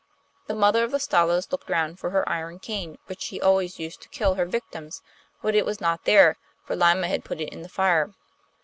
The 0.47 0.55
mother 0.55 0.83
of 0.83 0.89
the 0.89 0.97
Stalos 0.97 1.51
looked 1.51 1.69
round 1.69 1.99
for 1.99 2.09
her 2.09 2.27
iron 2.27 2.57
cane, 2.57 2.97
which 3.05 3.21
she 3.21 3.39
always 3.39 3.77
used 3.77 4.01
to 4.01 4.09
kill 4.09 4.33
her 4.33 4.45
victims, 4.45 5.03
but 5.43 5.53
it 5.53 5.63
was 5.63 5.79
not 5.79 6.05
there, 6.05 6.37
for 6.65 6.75
Lyma 6.75 7.07
had 7.07 7.23
put 7.23 7.39
it 7.39 7.49
in 7.53 7.61
the 7.61 7.69
fire. 7.69 8.11